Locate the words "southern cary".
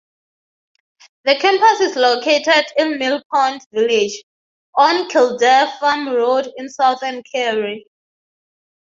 6.69-7.85